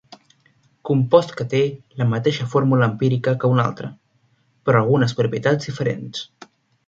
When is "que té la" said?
1.41-2.07